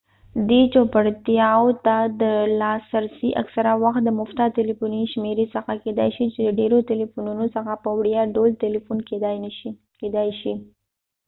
[0.49, 2.23] دې چوپړتیاوو ته د
[2.61, 7.71] لاسرسی اکثره وخت د مفته تلیفوني شمیرې څخه کیدای شي چې د ډیرو تلیفونونو څخه
[7.83, 8.97] په وړیا ډول تلیفون
[10.01, 10.53] کیدای شي